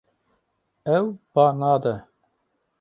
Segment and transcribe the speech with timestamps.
[0.97, 1.95] Ew ba nade.